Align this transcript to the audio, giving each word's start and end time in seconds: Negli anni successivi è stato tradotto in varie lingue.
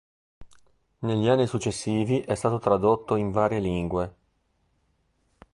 Negli 1.01 1.27
anni 1.27 1.45
successivi 1.45 2.21
è 2.21 2.33
stato 2.33 2.57
tradotto 2.57 3.15
in 3.15 3.29
varie 3.29 3.59
lingue. 3.59 4.15